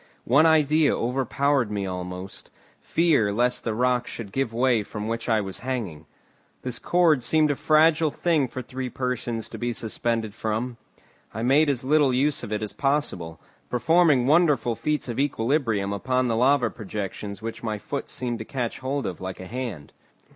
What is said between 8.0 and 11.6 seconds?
thing for three persons to be suspended from. I